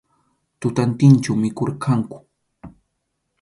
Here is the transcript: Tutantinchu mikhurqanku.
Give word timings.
Tutantinchu 0.59 1.31
mikhurqanku. 1.41 2.17